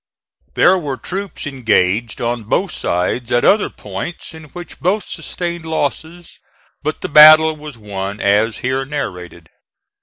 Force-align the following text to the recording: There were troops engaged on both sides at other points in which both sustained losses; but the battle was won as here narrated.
There 0.55 0.79
were 0.79 0.97
troops 0.97 1.45
engaged 1.45 2.19
on 2.21 2.45
both 2.45 2.71
sides 2.71 3.31
at 3.31 3.45
other 3.45 3.69
points 3.69 4.33
in 4.33 4.45
which 4.45 4.79
both 4.79 5.07
sustained 5.07 5.63
losses; 5.63 6.39
but 6.81 7.01
the 7.01 7.07
battle 7.07 7.55
was 7.55 7.77
won 7.77 8.19
as 8.19 8.57
here 8.65 8.83
narrated. 8.83 9.47